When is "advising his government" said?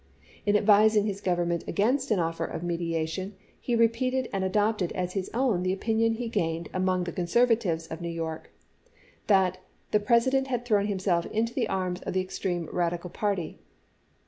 0.57-1.63